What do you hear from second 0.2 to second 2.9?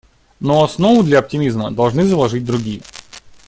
Но основу для оптимизма должны заложить другие.